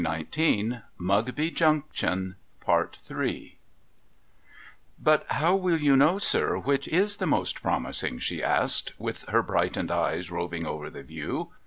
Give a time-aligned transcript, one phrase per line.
[0.01, 2.35] 2 F 434 MUGBY JUNCTION'
[4.99, 9.43] But how will you know, sir, which is the most promising?' she asked, with her
[9.43, 11.51] hrightened eyes roving over the view.